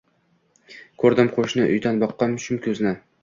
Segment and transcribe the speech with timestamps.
[1.03, 2.95] Koʻrdim qoʻshni uydan boqqan shum koʻzni.